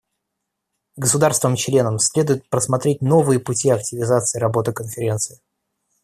[0.95, 5.39] Государствам-членам следует посмотреть новые пути активизации работы Конференции.